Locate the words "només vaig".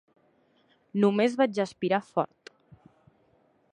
1.03-1.61